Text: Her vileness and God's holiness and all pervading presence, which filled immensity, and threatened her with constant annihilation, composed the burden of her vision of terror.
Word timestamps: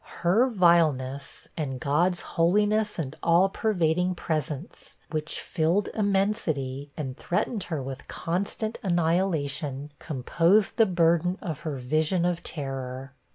Her 0.21 0.49
vileness 0.49 1.47
and 1.55 1.79
God's 1.79 2.21
holiness 2.21 2.97
and 2.97 3.15
all 3.21 3.49
pervading 3.49 4.15
presence, 4.15 4.97
which 5.11 5.39
filled 5.39 5.89
immensity, 5.89 6.89
and 6.97 7.15
threatened 7.15 7.65
her 7.65 7.83
with 7.83 8.07
constant 8.07 8.79
annihilation, 8.81 9.91
composed 9.99 10.77
the 10.77 10.87
burden 10.87 11.37
of 11.39 11.59
her 11.59 11.75
vision 11.77 12.25
of 12.25 12.41
terror. 12.41 13.13